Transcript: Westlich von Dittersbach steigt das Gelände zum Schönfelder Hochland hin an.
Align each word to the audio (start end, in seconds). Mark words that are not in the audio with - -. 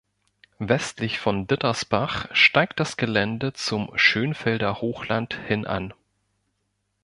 Westlich 0.57 1.19
von 1.19 1.45
Dittersbach 1.45 2.25
steigt 2.35 2.79
das 2.79 2.97
Gelände 2.97 3.53
zum 3.53 3.91
Schönfelder 3.95 4.81
Hochland 4.81 5.35
hin 5.47 5.67
an. 5.67 5.93